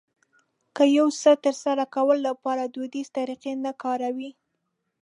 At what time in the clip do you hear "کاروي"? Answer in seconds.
3.81-4.31